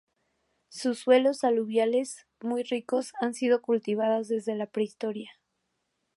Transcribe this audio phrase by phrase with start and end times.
[0.69, 5.29] Sus suelos aluviales muy ricos han sido cultivadas desde la Prehistoria.